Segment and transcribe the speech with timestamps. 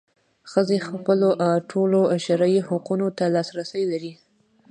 [0.51, 1.29] ښځې خپلو
[1.71, 4.13] ټولو شرعي حقونو ته لاسرسی لري.